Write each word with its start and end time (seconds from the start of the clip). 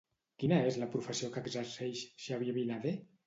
Quina 0.43 0.57
és 0.69 0.77
la 0.83 0.87
professió 0.95 1.29
que 1.35 1.43
exerceix 1.45 2.01
Xavier 2.25 2.57
Vinader? 2.59 2.95